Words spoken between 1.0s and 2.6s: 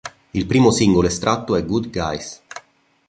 estratto è "Good Guys".